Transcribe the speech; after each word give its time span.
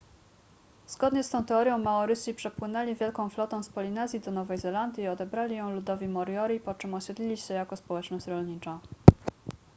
zgodnie 0.87 1.23
z 1.23 1.29
tą 1.29 1.45
teorią 1.45 1.77
maorysi 1.77 2.33
przepłynęli 2.33 2.95
wielką 2.95 3.29
flotą 3.29 3.63
z 3.63 3.69
polinezji 3.69 4.19
do 4.19 4.31
nowej 4.31 4.57
zelandii 4.57 5.03
i 5.03 5.07
odebrali 5.07 5.55
ją 5.55 5.71
ludowi 5.75 6.07
moriori 6.07 6.59
po 6.59 6.73
czym 6.73 6.93
osiedlili 6.93 7.37
się 7.37 7.53
jako 7.53 7.75
społeczność 7.75 8.27
rolnicza 8.27 8.79